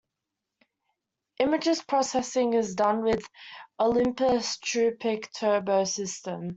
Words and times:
Image 1.37 1.85
processing 1.85 2.55
is 2.55 2.73
done 2.73 3.03
with 3.03 3.23
Olympus' 3.79 4.57
TruePic 4.57 5.31
Turbo 5.37 5.83
system. 5.83 6.49